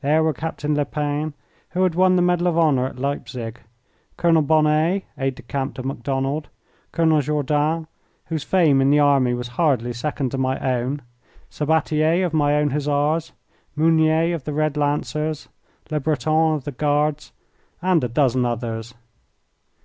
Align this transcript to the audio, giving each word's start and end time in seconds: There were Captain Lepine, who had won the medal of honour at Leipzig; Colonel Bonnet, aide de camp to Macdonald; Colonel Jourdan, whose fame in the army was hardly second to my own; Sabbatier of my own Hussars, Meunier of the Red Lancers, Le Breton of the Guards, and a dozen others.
There 0.00 0.24
were 0.24 0.32
Captain 0.32 0.74
Lepine, 0.74 1.34
who 1.70 1.84
had 1.84 1.94
won 1.94 2.16
the 2.16 2.20
medal 2.20 2.48
of 2.48 2.58
honour 2.58 2.86
at 2.86 2.98
Leipzig; 2.98 3.60
Colonel 4.16 4.42
Bonnet, 4.42 5.04
aide 5.16 5.36
de 5.36 5.42
camp 5.42 5.76
to 5.76 5.84
Macdonald; 5.84 6.48
Colonel 6.90 7.20
Jourdan, 7.20 7.86
whose 8.24 8.42
fame 8.42 8.80
in 8.80 8.90
the 8.90 8.98
army 8.98 9.34
was 9.34 9.46
hardly 9.54 9.92
second 9.92 10.30
to 10.32 10.36
my 10.38 10.58
own; 10.58 11.00
Sabbatier 11.48 12.26
of 12.26 12.34
my 12.34 12.56
own 12.56 12.70
Hussars, 12.70 13.30
Meunier 13.76 14.34
of 14.34 14.42
the 14.42 14.52
Red 14.52 14.76
Lancers, 14.76 15.48
Le 15.92 16.00
Breton 16.00 16.56
of 16.56 16.64
the 16.64 16.72
Guards, 16.72 17.30
and 17.80 18.02
a 18.02 18.08
dozen 18.08 18.44
others. 18.44 18.94